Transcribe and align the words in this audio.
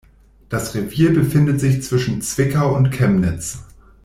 Das 0.49 0.73
Revier 0.73 1.13
befindet 1.13 1.59
sich 1.59 1.83
zwischen 1.83 2.23
Zwickau 2.23 2.75
und 2.75 2.89
Chemnitz. 2.89 3.59